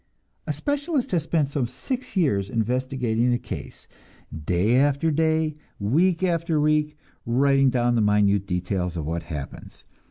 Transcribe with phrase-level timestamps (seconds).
[0.47, 3.85] A specialist has spent some six years investigating the case,
[4.47, 9.83] day after day, week after week, writing down the minute details of what happens.